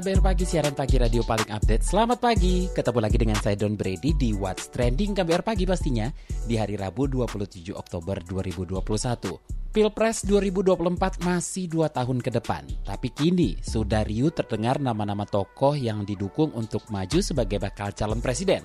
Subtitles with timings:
[0.00, 1.84] KBR Pagi, siaran pagi radio paling update.
[1.84, 6.08] Selamat pagi, ketemu lagi dengan saya Don Brady di What's Trending KBR Pagi pastinya
[6.48, 8.80] di hari Rabu 27 Oktober 2021.
[9.76, 16.08] Pilpres 2024 masih dua tahun ke depan, tapi kini sudah riuh terdengar nama-nama tokoh yang
[16.08, 18.64] didukung untuk maju sebagai bakal calon presiden.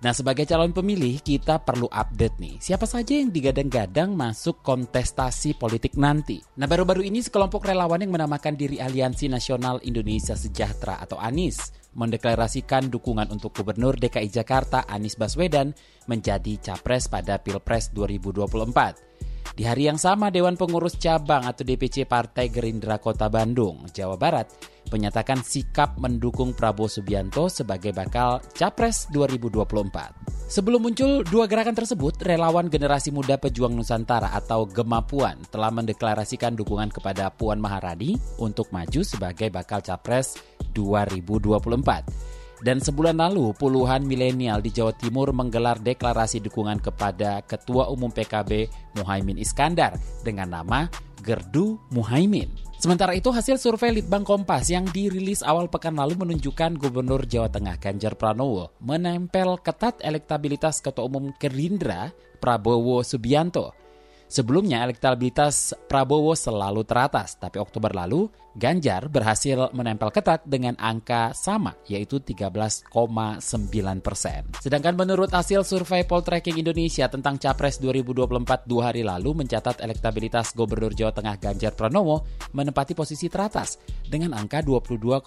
[0.00, 2.56] Nah, sebagai calon pemilih, kita perlu update nih.
[2.56, 6.40] Siapa saja yang digadang-gadang masuk kontestasi politik nanti.
[6.56, 12.88] Nah, baru-baru ini sekelompok relawan yang menamakan diri Aliansi Nasional Indonesia Sejahtera atau ANIS mendeklarasikan
[12.88, 15.74] dukungan untuk Gubernur DKI Jakarta Anies Baswedan
[16.06, 19.10] menjadi capres pada Pilpres 2024.
[19.50, 24.46] Di hari yang sama, Dewan Pengurus Cabang atau DPC Partai Gerindra Kota Bandung, Jawa Barat,
[24.90, 30.50] menyatakan sikap mendukung Prabowo Subianto sebagai bakal Capres 2024.
[30.50, 36.90] Sebelum muncul dua gerakan tersebut, relawan generasi muda pejuang Nusantara atau Gemapuan telah mendeklarasikan dukungan
[36.90, 40.34] kepada Puan Maharani untuk maju sebagai bakal Capres
[40.74, 42.30] 2024.
[42.60, 48.68] Dan sebulan lalu, puluhan milenial di Jawa Timur menggelar deklarasi dukungan kepada Ketua Umum PKB
[49.00, 50.84] Muhaimin Iskandar dengan nama
[51.24, 52.69] Gerdu Muhaimin.
[52.80, 57.76] Sementara itu hasil survei Litbang Kompas yang dirilis awal pekan lalu menunjukkan Gubernur Jawa Tengah
[57.76, 62.08] Ganjar Pranowo menempel ketat elektabilitas Ketua Umum Gerindra
[62.40, 63.76] Prabowo Subianto
[64.30, 71.74] Sebelumnya elektabilitas Prabowo selalu teratas, tapi Oktober lalu Ganjar berhasil menempel ketat dengan angka sama,
[71.86, 72.90] yaitu 13,9
[74.02, 74.42] persen.
[74.58, 80.94] Sedangkan menurut hasil survei Poltreking Indonesia tentang Capres 2024 dua hari lalu mencatat elektabilitas Gubernur
[80.94, 85.26] Jawa Tengah Ganjar Pranowo menempati posisi teratas dengan angka 22,9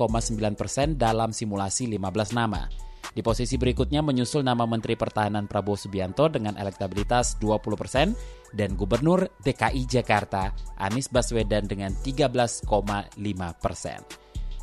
[0.56, 2.93] persen dalam simulasi 15 nama.
[3.14, 8.18] Di posisi berikutnya menyusul nama Menteri Pertahanan Prabowo Subianto dengan elektabilitas 20 persen
[8.50, 10.50] dan Gubernur DKI Jakarta
[10.82, 12.66] Anies Baswedan dengan 13,5
[13.62, 14.02] persen.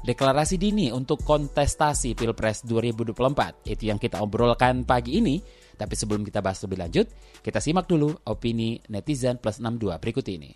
[0.01, 5.39] Deklarasi dini untuk kontestasi Pilpres 2024 itu yang kita obrolkan pagi ini.
[5.77, 7.07] Tapi sebelum kita bahas lebih lanjut,
[7.41, 10.51] kita simak dulu opini netizen plus 62 berikut ini.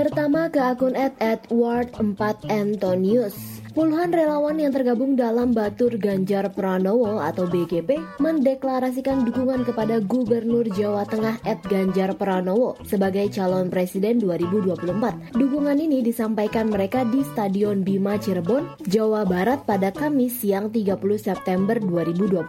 [0.00, 3.59] Pertama ke akun at Edward 4 Antonius.
[3.70, 11.06] Puluhan relawan yang tergabung dalam Batur Ganjar Pranowo atau BGP mendeklarasikan dukungan kepada Gubernur Jawa
[11.06, 15.38] Tengah Ed Ganjar Pranowo sebagai calon presiden 2024.
[15.38, 21.78] Dukungan ini disampaikan mereka di Stadion Bima Cirebon, Jawa Barat pada Kamis siang 30 September
[21.78, 22.42] 2021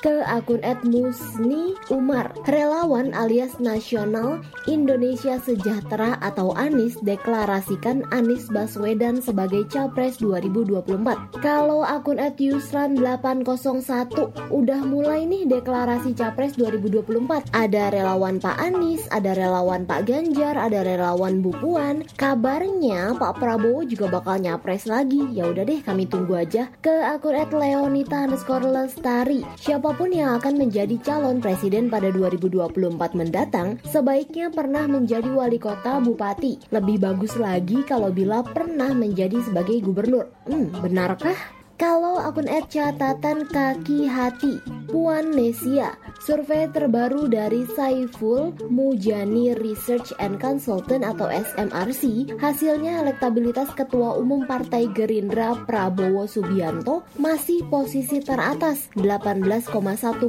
[0.00, 2.32] ke akun Ed Musni Umar.
[2.48, 11.40] Relawan alias Nasional Indonesia Sejahtera atau Anis deklarasikan Anis Baswedan sebagai capres 2024 2024.
[11.40, 17.48] Kalau akun @yusran801 udah mulai nih deklarasi Capres 2024.
[17.54, 22.04] Ada relawan Pak Anies, ada relawan Pak Ganjar, ada relawan Bu Puan.
[22.14, 25.24] Kabarnya Pak Prabowo juga bakal nyapres lagi.
[25.32, 29.40] Ya udah deh kami tunggu aja ke akun @leonita underscore lestari.
[29.56, 35.96] Siapa pun yang akan menjadi calon presiden pada 2024 mendatang, sebaiknya pernah menjadi wali kota,
[36.04, 36.60] bupati.
[36.68, 40.35] Lebih bagus lagi kalau bila pernah menjadi sebagai gubernur.
[40.46, 41.34] Hmm, benarkah?
[41.76, 45.92] Kalau akun ad catatan kaki hati Puan Nesia
[46.24, 54.88] Survei terbaru dari Saiful Mujani Research and Consultant atau SMRC Hasilnya elektabilitas Ketua Umum Partai
[54.88, 59.68] Gerindra Prabowo Subianto Masih posisi teratas 18,1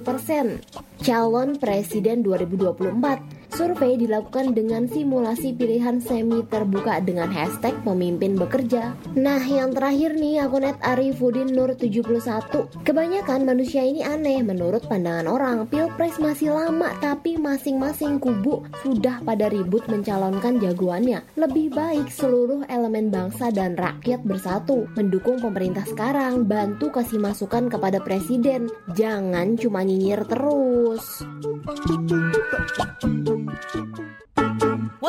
[0.03, 0.59] persen
[0.99, 8.94] Calon Presiden 2024 Survei dilakukan dengan simulasi pilihan semi terbuka dengan hashtag pemimpin bekerja.
[9.16, 12.67] Nah, yang terakhir nih akun Arifudin Nur 71.
[12.84, 15.58] Kebanyakan manusia ini aneh menurut pandangan orang.
[15.72, 21.23] Pilpres masih lama tapi masing-masing kubu sudah pada ribut mencalonkan jagoannya.
[21.40, 28.03] Lebih baik seluruh elemen bangsa dan rakyat bersatu mendukung pemerintah sekarang, bantu kasih masukan kepada
[28.03, 28.67] presiden.
[28.94, 31.23] Jangan cuma nyinyir terus.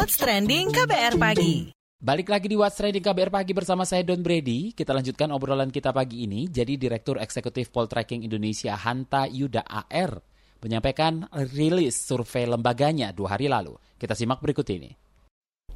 [0.09, 1.69] What's Trending KBR Pagi.
[2.01, 4.73] Balik lagi di What's Trending KBR Pagi bersama saya Don Brady.
[4.73, 6.49] Kita lanjutkan obrolan kita pagi ini.
[6.49, 10.17] Jadi Direktur Eksekutif Poltreking Indonesia Hanta Yuda AR
[10.65, 13.77] menyampaikan rilis survei lembaganya dua hari lalu.
[14.01, 14.89] Kita simak berikut ini.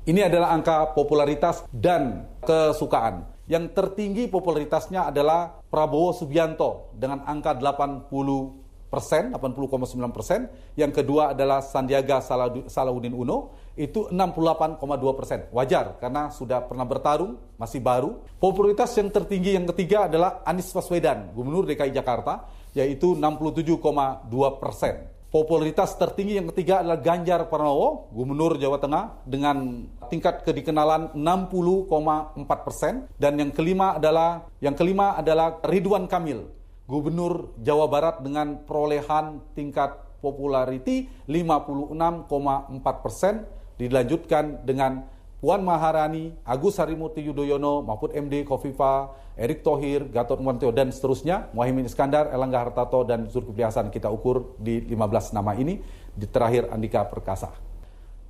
[0.09, 3.29] Ini adalah angka popularitas dan kesukaan.
[3.53, 8.09] Yang tertinggi popularitasnya adalah Prabowo Subianto dengan angka 80
[8.93, 10.53] persen, 80,9 persen.
[10.77, 12.21] Yang kedua adalah Sandiaga
[12.69, 15.49] Salahuddin Uno, itu 68,2 persen.
[15.51, 18.21] Wajar, karena sudah pernah bertarung, masih baru.
[18.37, 25.09] Popularitas yang tertinggi yang ketiga adalah Anies Baswedan, Gubernur DKI Jakarta, yaitu 67,2 persen.
[25.33, 33.09] Popularitas tertinggi yang ketiga adalah Ganjar Pranowo, Gubernur Jawa Tengah, dengan tingkat kedikenalan 60,4 persen.
[33.17, 36.53] Dan yang kelima adalah yang kelima adalah Ridwan Kamil,
[36.85, 42.29] Gubernur Jawa Barat dengan perolehan tingkat popularity 56,4
[43.01, 43.49] persen.
[43.81, 45.07] Dilanjutkan dengan
[45.43, 51.91] Puan Maharani, Agus Harimurti Yudhoyono, Mahfud MD, Kofifa, Erick Thohir, Gatot Nurmantio, dan seterusnya, Muhaimin
[51.91, 55.83] Iskandar, Elangga Hartarto, dan Zulkifli Hasan kita ukur di 15 nama ini,
[56.15, 57.51] di terakhir Andika Perkasa.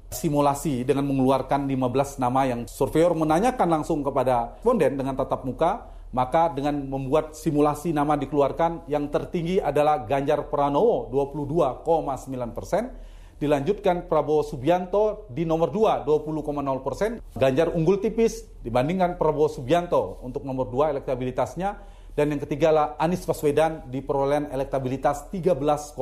[0.09, 6.49] Simulasi dengan mengeluarkan 15 nama yang surveyor menanyakan langsung kepada responden dengan tatap muka, maka
[6.49, 12.89] dengan membuat simulasi nama dikeluarkan, yang tertinggi adalah Ganjar Pranowo 22,9 persen,
[13.43, 17.19] dilanjutkan Prabowo Subianto di nomor 2 20,0 persen.
[17.35, 21.83] Ganjar unggul tipis dibandingkan Prabowo Subianto untuk nomor 2 elektabilitasnya.
[22.15, 25.97] Dan yang ketiga lah Anies Baswedan di perolehan elektabilitas 13,5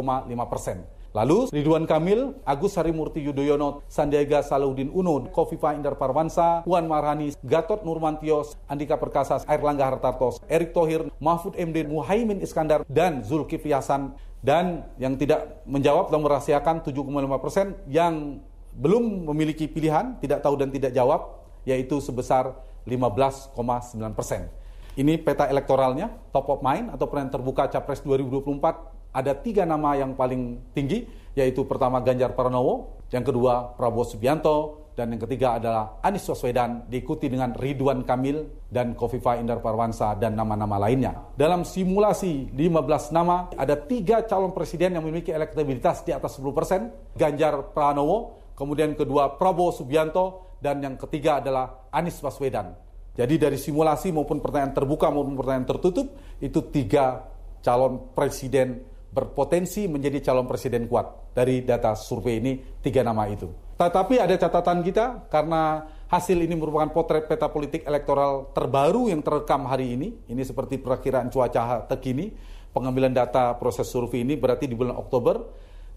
[0.51, 0.85] persen.
[1.11, 7.83] Lalu Ridwan Kamil, Agus Harimurti Yudhoyono, Sandiaga Salahuddin Uno, Kofifa Indar Parwansa, Puan Marani, Gatot
[7.83, 14.89] Nurmantio, Andika Perkasa, Airlangga Hartarto, Erick Thohir, Mahfud MD, Muhaimin Iskandar, dan Zulkifli Hasan dan
[14.97, 18.41] yang tidak menjawab dan merahasiakan 7,5 persen yang
[18.73, 22.57] belum memiliki pilihan, tidak tahu dan tidak jawab, yaitu sebesar
[22.89, 24.49] 15,9 persen.
[24.97, 30.15] Ini peta elektoralnya, top of mind atau peran terbuka Capres 2024 ada tiga nama yang
[30.15, 36.29] paling tinggi, yaitu pertama Ganjar Pranowo, yang kedua Prabowo Subianto, dan yang ketiga adalah Anies
[36.29, 41.33] Baswedan diikuti dengan Ridwan Kamil dan Kofifa Indar Parwansa dan nama-nama lainnya.
[41.33, 46.93] Dalam simulasi 15 nama ada tiga calon presiden yang memiliki elektabilitas di atas 10 persen,
[47.17, 52.77] Ganjar Pranowo, kemudian kedua Prabowo Subianto, dan yang ketiga adalah Anies Baswedan.
[53.17, 56.13] Jadi dari simulasi maupun pertanyaan terbuka maupun pertanyaan tertutup
[56.45, 57.25] itu tiga
[57.65, 62.53] calon presiden berpotensi menjadi calon presiden kuat dari data survei ini
[62.85, 63.70] tiga nama itu.
[63.81, 69.65] Tetapi ada catatan kita karena hasil ini merupakan potret peta politik elektoral terbaru yang terekam
[69.65, 70.21] hari ini.
[70.29, 72.29] Ini seperti perakiraan cuaca terkini.
[72.77, 75.41] Pengambilan data proses survei ini berarti di bulan Oktober.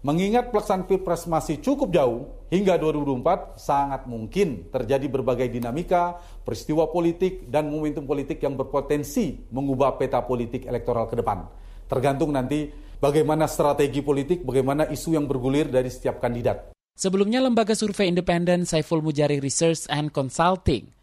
[0.00, 7.48] Mengingat pelaksanaan Pilpres masih cukup jauh, hingga 2024 sangat mungkin terjadi berbagai dinamika, peristiwa politik,
[7.48, 11.48] dan momentum politik yang berpotensi mengubah peta politik elektoral ke depan.
[11.88, 12.68] Tergantung nanti
[13.00, 16.73] bagaimana strategi politik, bagaimana isu yang bergulir dari setiap kandidat.
[16.94, 20.94] Sebelumnya lembaga survei independen Saiful Mujari Research and Consulting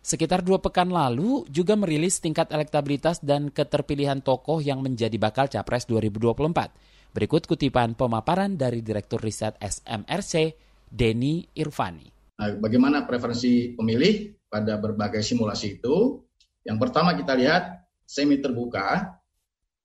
[0.00, 5.84] sekitar dua pekan lalu juga merilis tingkat elektabilitas dan keterpilihan tokoh yang menjadi bakal capres
[5.84, 7.12] 2024.
[7.12, 10.54] Berikut kutipan pemaparan dari Direktur Riset SMRC,
[10.88, 12.08] Denny Irvani.
[12.40, 16.22] Nah, bagaimana preferensi pemilih pada berbagai simulasi itu?
[16.64, 19.18] Yang pertama kita lihat semi terbuka.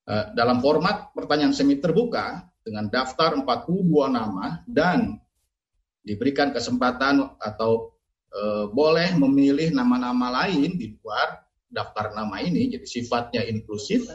[0.05, 5.24] Eh, dalam format pertanyaan semi terbuka dengan daftar 42 nama dan
[6.05, 7.97] diberikan kesempatan atau
[8.29, 14.05] e, boleh memilih nama-nama lain di luar daftar nama ini, jadi sifatnya inklusif.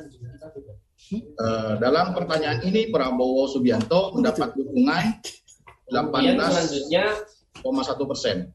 [1.10, 1.46] E,
[1.82, 5.18] dalam pertanyaan ini Prabowo Subianto mendapat dukungan
[5.90, 6.86] 18,1
[8.06, 8.46] persen.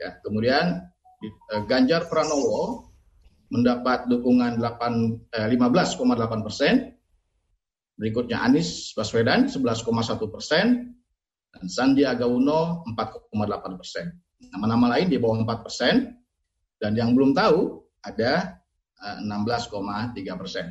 [0.00, 0.88] Ya, kemudian
[1.20, 2.90] e, Ganjar Pranowo
[3.50, 6.94] mendapat dukungan 8, eh, 15,8 persen.
[7.98, 10.96] Berikutnya Anies Baswedan 11,1 persen
[11.50, 14.06] dan Sandiaga Uno 4,8 persen.
[14.50, 15.94] Nama-nama lain di bawah 4 persen,
[16.80, 18.62] dan yang belum tahu ada
[19.20, 20.64] 16,3 eh, persen.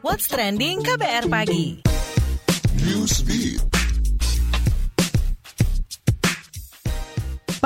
[0.00, 1.84] What's trending KBR pagi?
[2.80, 3.75] Newsbeat.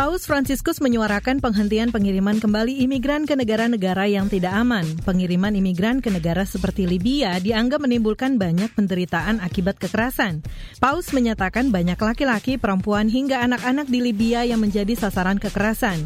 [0.01, 4.89] Paus Fransiskus menyuarakan penghentian pengiriman kembali imigran ke negara-negara yang tidak aman.
[5.05, 10.41] Pengiriman imigran ke negara seperti Libya dianggap menimbulkan banyak penderitaan akibat kekerasan.
[10.81, 16.01] Paus menyatakan banyak laki-laki, perempuan hingga anak-anak di Libya yang menjadi sasaran kekerasan.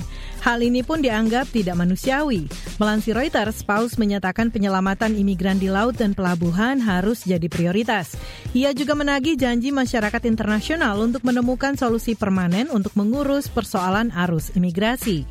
[0.44, 2.52] Hal ini pun dianggap tidak manusiawi.
[2.76, 8.12] Melansir Reuters, Paus menyatakan penyelamatan imigran di laut dan pelabuhan harus jadi prioritas.
[8.52, 15.24] Ia juga menagih janji masyarakat internasional untuk menemukan solusi permanen untuk mengurus persoalan arus imigrasi.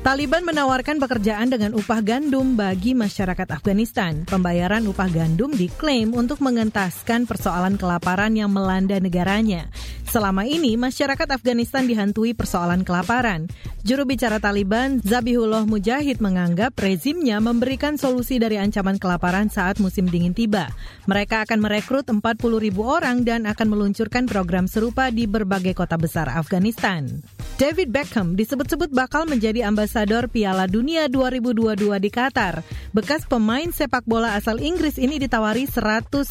[0.00, 4.24] Taliban menawarkan pekerjaan dengan upah gandum bagi masyarakat Afghanistan.
[4.24, 9.68] Pembayaran upah gandum diklaim untuk mengentaskan persoalan kelaparan yang melanda negaranya.
[10.10, 13.46] Selama ini, masyarakat Afghanistan dihantui persoalan kelaparan.
[13.86, 20.34] Juru bicara Taliban, Zabihullah Mujahid menganggap rezimnya memberikan solusi dari ancaman kelaparan saat musim dingin
[20.34, 20.66] tiba.
[21.06, 22.26] Mereka akan merekrut 40
[22.58, 27.22] ribu orang dan akan meluncurkan program serupa di berbagai kota besar Afghanistan.
[27.54, 32.66] David Beckham disebut-sebut bakal menjadi ambasador Piala Dunia 2022 di Qatar.
[32.90, 36.24] Bekas pemain sepak bola asal Inggris ini ditawari 150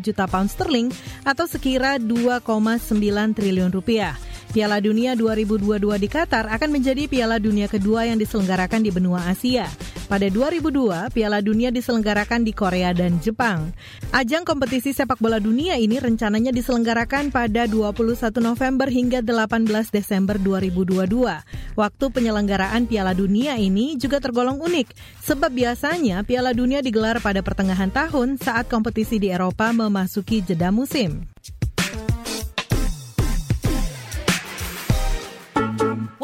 [0.00, 0.88] juta pound sterling
[1.22, 2.87] atau sekira 2,9
[3.36, 4.16] triliun rupiah.
[4.48, 9.68] Piala Dunia 2022 di Qatar akan menjadi Piala Dunia kedua yang diselenggarakan di benua Asia.
[10.08, 13.76] Pada 2002, Piala Dunia diselenggarakan di Korea dan Jepang.
[14.08, 21.76] Ajang kompetisi sepak bola dunia ini rencananya diselenggarakan pada 21 November hingga 18 Desember 2022.
[21.76, 24.96] Waktu penyelenggaraan Piala Dunia ini juga tergolong unik,
[25.28, 31.28] sebab biasanya Piala Dunia digelar pada pertengahan tahun saat kompetisi di Eropa memasuki jeda musim.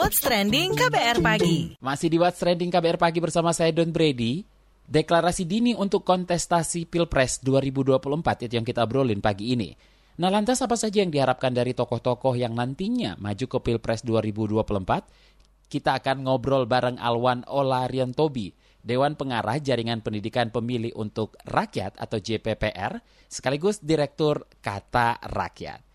[0.04, 1.80] What's Trending KBR Pagi.
[1.80, 4.44] Masih di What's Trending KBR Pagi bersama saya Don Brady.
[4.84, 9.72] Deklarasi dini untuk kontestasi Pilpres 2024 itu yang kita obrolin pagi ini.
[10.20, 15.72] Nah lantas apa saja yang diharapkan dari tokoh-tokoh yang nantinya maju ke Pilpres 2024?
[15.72, 18.52] Kita akan ngobrol bareng Alwan Olarian Tobi,
[18.84, 23.00] Dewan Pengarah Jaringan Pendidikan Pemilih untuk Rakyat atau JPPR,
[23.32, 25.93] sekaligus Direktur Kata Rakyat.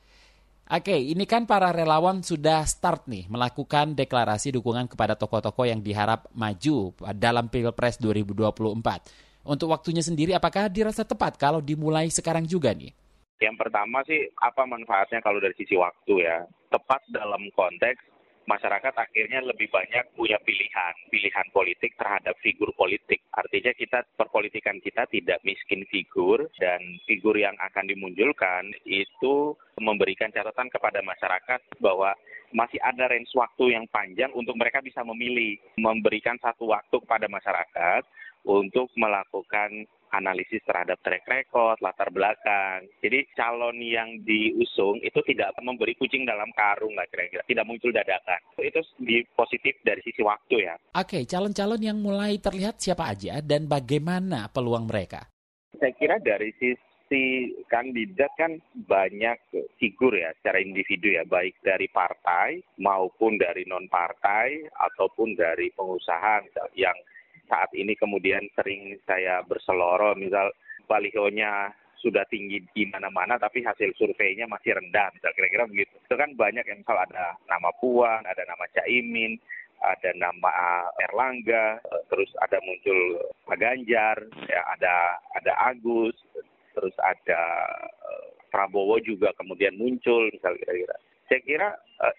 [0.70, 6.30] Oke, ini kan para relawan sudah start nih melakukan deklarasi dukungan kepada tokoh-tokoh yang diharap
[6.38, 9.50] maju dalam Pilpres 2024.
[9.50, 12.94] Untuk waktunya sendiri, apakah dirasa tepat kalau dimulai sekarang juga nih?
[13.42, 16.46] Yang pertama sih, apa manfaatnya kalau dari sisi waktu ya?
[16.70, 18.06] Tepat dalam konteks
[18.50, 23.22] masyarakat akhirnya lebih banyak punya pilihan, pilihan politik terhadap figur politik.
[23.38, 30.74] Artinya kita perpolitikan kita tidak miskin figur dan figur yang akan dimunculkan itu memberikan catatan
[30.74, 32.18] kepada masyarakat bahwa
[32.50, 38.02] masih ada range waktu yang panjang untuk mereka bisa memilih, memberikan satu waktu kepada masyarakat
[38.50, 42.86] untuk melakukan analisis terhadap track record, latar belakang.
[43.02, 48.40] Jadi calon yang diusung itu tidak memberi kucing dalam karung lah kira-kira, tidak muncul dadakan.
[48.58, 50.76] Itu di positif dari sisi waktu ya.
[50.98, 55.30] Oke, calon-calon yang mulai terlihat siapa aja dan bagaimana peluang mereka?
[55.78, 59.38] Saya kira dari sisi kandidat kan banyak
[59.82, 66.46] figur ya secara individu ya baik dari partai maupun dari non partai ataupun dari pengusaha
[66.78, 66.98] yang
[67.50, 70.54] saat ini kemudian sering saya berseloro, misal
[70.86, 75.92] balihonya sudah tinggi di mana-mana tapi hasil surveinya masih rendah, misal kira-kira begitu.
[76.00, 79.36] Itu kan banyak yang misal ada nama Puan, ada nama Caimin,
[79.84, 86.16] ada nama Erlangga, terus ada muncul Pak Ganjar, ya ada ada Agus,
[86.72, 87.42] terus ada
[87.84, 90.96] eh, Prabowo juga kemudian muncul, misal kira-kira.
[91.30, 91.70] Saya kira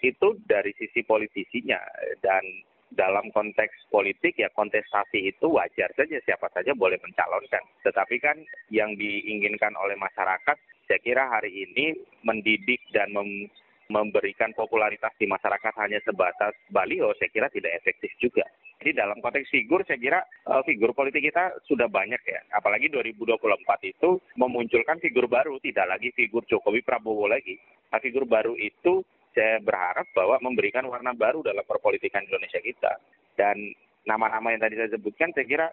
[0.07, 1.83] itu dari sisi politisinya
[2.23, 2.47] dan
[2.91, 7.63] dalam konteks politik ya kontestasi itu wajar saja siapa saja boleh mencalonkan.
[7.87, 8.37] Tetapi kan
[8.71, 10.57] yang diinginkan oleh masyarakat
[10.91, 11.95] saya kira hari ini
[12.27, 13.47] mendidik dan mem
[13.91, 18.47] memberikan popularitas di masyarakat hanya sebatas baliho saya kira tidak efektif juga.
[18.81, 22.41] Jadi dalam konteks figur saya kira uh, figur politik kita sudah banyak ya.
[22.55, 23.37] Apalagi 2024
[23.85, 27.59] itu memunculkan figur baru, tidak lagi figur Jokowi Prabowo lagi.
[27.91, 32.93] Nah, figur baru itu saya berharap bahwa memberikan warna baru dalam perpolitikan Indonesia kita.
[33.39, 33.73] Dan
[34.05, 35.67] nama-nama yang tadi saya sebutkan saya kira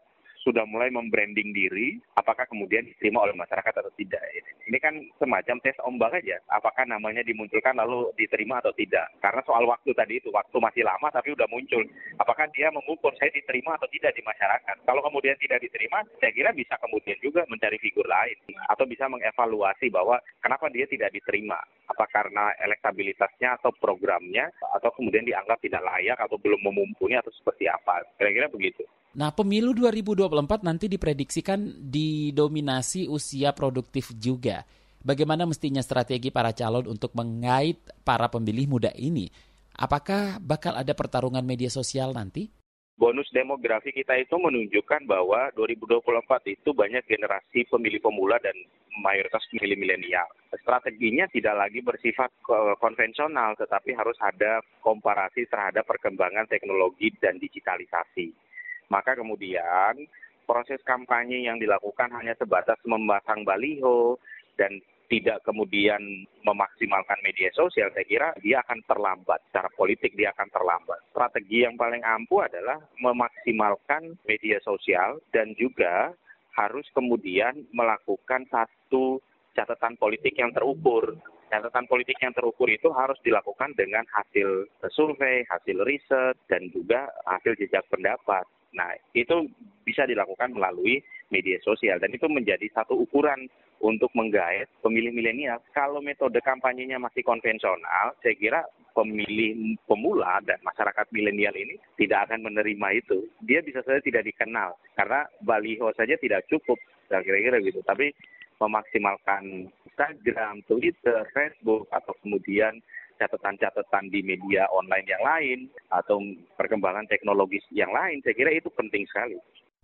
[0.44, 4.22] sudah mulai membranding diri, apakah kemudian diterima oleh masyarakat atau tidak.
[4.67, 9.08] Ini kan semacam tes ombak aja, apakah namanya dimunculkan lalu diterima atau tidak.
[9.24, 11.79] Karena soal waktu tadi itu, waktu masih lama tapi udah muncul.
[12.20, 14.75] Apakah dia mengukur saya diterima atau tidak di masyarakat.
[14.84, 18.36] Kalau kemudian tidak diterima, saya kira bisa kemudian juga mencari figur lain.
[18.67, 21.58] Atau bisa mengevaluasi bahwa kenapa dia tidak diterima.
[21.88, 27.72] Apa karena elektabilitasnya atau programnya, atau kemudian dianggap tidak layak atau belum memumpuni atau seperti
[27.72, 28.03] apa.
[28.20, 28.84] Kira-kira begitu.
[29.17, 34.62] Nah, pemilu 2024 nanti diprediksikan didominasi usia produktif juga.
[35.01, 39.25] Bagaimana mestinya strategi para calon untuk mengait para pemilih muda ini?
[39.74, 42.53] Apakah bakal ada pertarungan media sosial nanti?
[42.93, 48.53] Bonus demografi kita itu menunjukkan bahwa 2024 itu banyak generasi pemilih pemula dan
[49.01, 50.29] mayoritas pemilih milenial.
[50.62, 52.29] Strateginya tidak lagi bersifat
[52.77, 58.46] konvensional, tetapi harus ada komparasi terhadap perkembangan teknologi dan digitalisasi
[58.88, 60.08] maka kemudian
[60.48, 64.15] proses kampanye yang dilakukan hanya sebatas memasang baliho
[64.56, 69.39] dan tidak kemudian memaksimalkan media sosial, saya kira dia akan terlambat.
[69.50, 71.00] Secara politik dia akan terlambat.
[71.12, 76.12] Strategi yang paling ampuh adalah memaksimalkan media sosial dan juga
[76.60, 79.24] harus kemudian melakukan satu
[79.56, 81.15] catatan politik yang terukur.
[81.48, 87.56] Catatan politik yang terukur itu harus dilakukan dengan hasil survei, hasil riset, dan juga hasil
[87.56, 88.44] jejak pendapat.
[88.75, 89.47] Nah, itu
[89.88, 91.00] bisa dilakukan melalui
[91.31, 93.47] media sosial dan itu menjadi satu ukuran
[93.83, 95.62] untuk menggait pemilih milenial.
[95.75, 98.62] Kalau metode kampanyenya masih konvensional, saya kira
[98.97, 103.29] pemilih pemula dan masyarakat milenial ini tidak akan menerima itu.
[103.45, 107.86] Dia bisa saja tidak dikenal karena baliho saja tidak cukup, kira-kira gitu.
[107.86, 108.09] Tapi
[108.57, 112.81] memaksimalkan Instagram, Twitter, Facebook, atau kemudian
[113.17, 115.59] catatan-catatan di media online yang lain
[115.89, 116.21] atau
[116.55, 119.38] perkembangan teknologis yang lain, saya kira itu penting sekali.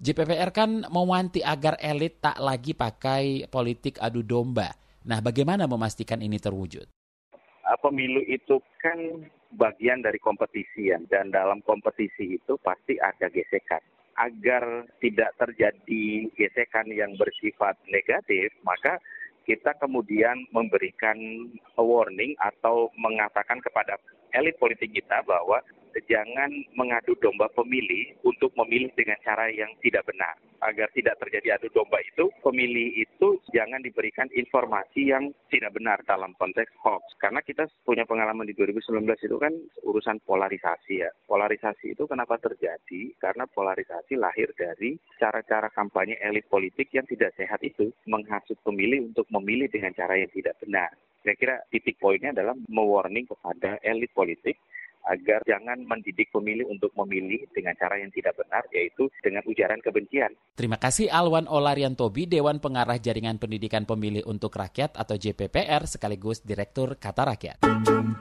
[0.03, 4.73] JPPR kan mewanti agar elit tak lagi pakai politik adu domba.
[5.07, 6.87] Nah, bagaimana memastikan ini terwujud?
[7.63, 8.99] Ah, pemilu itu kan
[9.55, 13.79] bagian dari kompetisi ya, dan dalam kompetisi itu pasti ada gesekan.
[14.19, 18.99] Agar tidak terjadi gesekan yang bersifat negatif, maka
[19.43, 21.15] kita kemudian memberikan
[21.75, 23.99] warning atau mengatakan kepada
[24.31, 25.59] elit politik kita bahwa
[26.09, 30.33] jangan mengadu domba pemilih untuk memilih dengan cara yang tidak benar.
[30.63, 36.31] Agar tidak terjadi adu domba itu, pemilih itu jangan diberikan informasi yang tidak benar dalam
[36.39, 37.03] konteks hoax.
[37.19, 39.51] Karena kita punya pengalaman di 2019 itu kan
[39.83, 41.11] urusan polarisasi ya.
[41.27, 43.11] Polarisasi itu kenapa terjadi?
[43.19, 47.91] Karena polarisasi lahir dari cara-cara kampanye elit politik yang tidak sehat itu.
[48.07, 50.95] Menghasut pemilih untuk memilih dengan cara yang tidak benar.
[51.23, 54.59] Saya kira titik poinnya adalah mewarning kepada elit politik
[55.07, 60.31] agar jangan mendidik pemilih untuk memilih dengan cara yang tidak benar, yaitu dengan ujaran kebencian.
[60.55, 66.95] Terima kasih Alwan Olariantobi, Dewan Pengarah Jaringan Pendidikan Pemilih untuk Rakyat atau JPPR sekaligus Direktur
[66.95, 67.57] Kata Rakyat.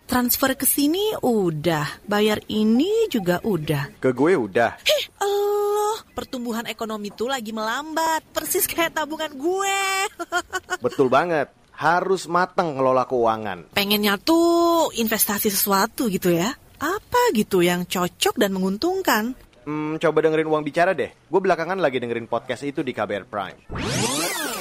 [0.09, 3.93] Transfer ke sini udah, bayar ini juga udah.
[4.01, 4.81] Ke gue udah.
[4.81, 5.05] Hih,
[5.78, 9.82] Allah, pertumbuhan ekonomi tuh lagi melambat, persis kayak tabungan gue.
[10.85, 11.54] Betul banget.
[11.78, 13.71] Harus matang ngelola keuangan.
[13.71, 16.50] Pengennya tuh investasi sesuatu gitu ya.
[16.82, 19.38] Apa gitu yang cocok dan menguntungkan?
[19.62, 21.14] Hmm, coba dengerin uang bicara deh.
[21.30, 23.58] Gue belakangan lagi dengerin podcast itu di KBR Prime.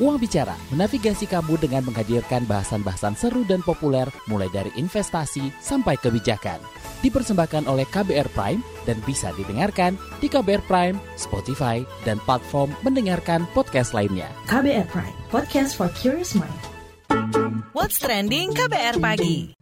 [0.00, 6.56] Uang Bicara menavigasi kamu dengan menghadirkan bahasan-bahasan seru dan populer mulai dari investasi sampai kebijakan.
[7.04, 13.92] Dipersembahkan oleh KBR Prime dan bisa didengarkan di KBR Prime, Spotify, dan platform mendengarkan podcast
[13.92, 14.32] lainnya.
[14.48, 16.70] KBR Prime, podcast for curious mind.
[17.76, 19.52] What's Trending KBR Pagi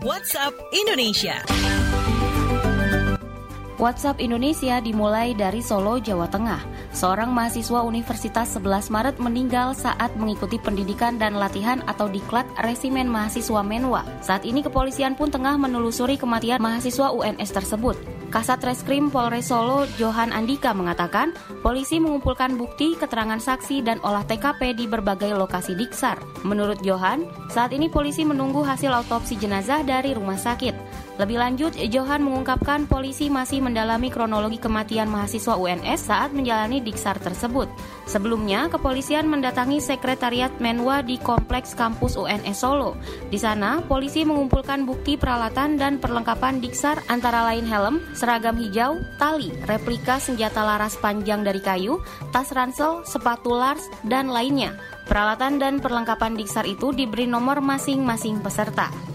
[0.00, 1.42] WhatsApp Indonesia
[3.80, 6.79] WhatsApp Indonesia dimulai dari Solo, Jawa Tengah.
[6.90, 13.62] Seorang mahasiswa Universitas 11 Maret meninggal saat mengikuti pendidikan dan latihan atau diklat resimen mahasiswa
[13.62, 14.02] Menwa.
[14.18, 17.94] Saat ini kepolisian pun tengah menelusuri kematian mahasiswa UNS tersebut.
[18.30, 21.34] Kasat Reskrim Polres Solo, Johan Andika mengatakan,
[21.66, 26.14] polisi mengumpulkan bukti, keterangan saksi, dan olah TKP di berbagai lokasi diksar.
[26.46, 30.74] Menurut Johan, saat ini polisi menunggu hasil autopsi jenazah dari rumah sakit.
[31.20, 37.68] Lebih lanjut, Johan mengungkapkan polisi masih mendalami kronologi kematian mahasiswa UNS saat menjalani diksar tersebut.
[38.08, 42.98] Sebelumnya, kepolisian mendatangi sekretariat Menwa di kompleks kampus UNS Solo.
[43.30, 49.52] Di sana, polisi mengumpulkan bukti peralatan dan perlengkapan diksar antara lain helm, seragam hijau, tali,
[49.68, 52.00] replika senjata laras panjang dari kayu,
[52.34, 54.76] tas ransel, sepatu lars, dan lainnya.
[55.10, 59.09] Peralatan dan perlengkapan diksar itu diberi nomor masing-masing peserta.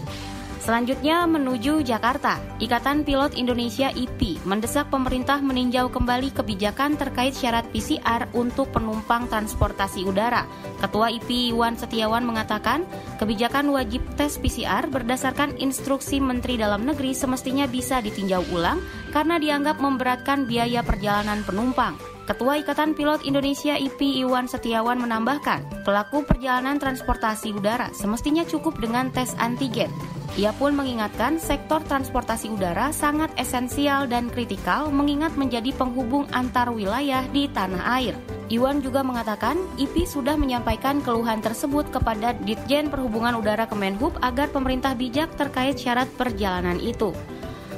[0.66, 2.42] Selanjutnya menuju Jakarta.
[2.58, 10.02] Ikatan Pilot Indonesia IP mendesak pemerintah meninjau kembali kebijakan terkait syarat PCR untuk penumpang transportasi
[10.02, 10.42] udara.
[10.82, 12.82] Ketua IP Iwan Setiawan mengatakan,
[13.22, 18.82] kebijakan wajib tes PCR berdasarkan instruksi Menteri Dalam Negeri semestinya bisa ditinjau ulang
[19.14, 21.94] karena dianggap memberatkan biaya perjalanan penumpang.
[22.26, 29.14] Ketua Ikatan Pilot Indonesia IP Iwan Setiawan menambahkan, pelaku perjalanan transportasi udara semestinya cukup dengan
[29.14, 29.94] tes antigen.
[30.36, 37.24] Ia pun mengingatkan sektor transportasi udara sangat esensial dan kritikal mengingat menjadi penghubung antar wilayah
[37.32, 38.12] di tanah air.
[38.52, 44.92] Iwan juga mengatakan IPI sudah menyampaikan keluhan tersebut kepada Ditjen Perhubungan Udara Kemenhub agar pemerintah
[44.92, 47.16] bijak terkait syarat perjalanan itu.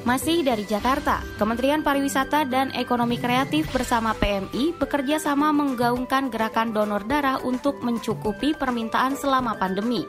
[0.02, 7.06] Masih dari Jakarta, Kementerian Pariwisata dan Ekonomi Kreatif bersama PMI bekerja sama menggaungkan gerakan donor
[7.06, 10.02] darah untuk mencukupi permintaan selama pandemi.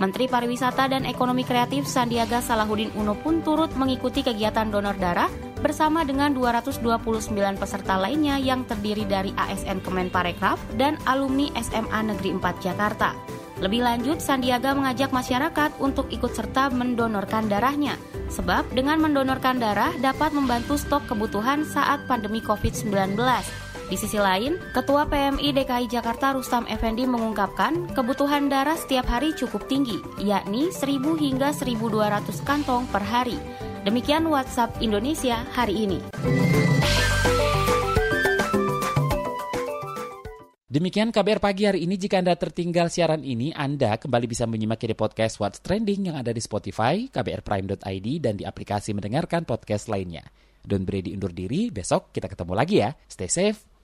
[0.00, 5.28] Menteri Pariwisata dan Ekonomi Kreatif Sandiaga Salahuddin Uno pun turut mengikuti kegiatan donor darah
[5.60, 6.80] bersama dengan 229
[7.60, 13.12] peserta lainnya yang terdiri dari ASN Kemenparekraf dan alumni SMA Negeri 4 Jakarta.
[13.60, 18.00] Lebih lanjut, Sandiaga mengajak masyarakat untuk ikut serta mendonorkan darahnya,
[18.32, 23.20] sebab dengan mendonorkan darah dapat membantu stok kebutuhan saat pandemi COVID-19.
[23.90, 29.66] Di sisi lain, Ketua PMI DKI Jakarta Rustam Effendi mengungkapkan kebutuhan darah setiap hari cukup
[29.66, 33.34] tinggi, yakni 1000 hingga 1200 kantong per hari.
[33.82, 35.98] Demikian WhatsApp Indonesia hari ini.
[40.70, 41.98] Demikian KBR pagi hari ini.
[41.98, 46.30] Jika Anda tertinggal siaran ini, Anda kembali bisa menyimak di podcast What's Trending yang ada
[46.30, 50.22] di Spotify, kbrprime.id, dan di aplikasi mendengarkan podcast lainnya.
[50.62, 52.94] Don Brady undur diri, besok kita ketemu lagi ya.
[53.08, 53.69] Stay safe,